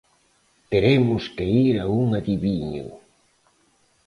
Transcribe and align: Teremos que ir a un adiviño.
Teremos 0.71 1.23
que 1.35 1.45
ir 1.67 1.75
a 1.83 1.85
un 2.01 2.07
adiviño. 2.19 2.87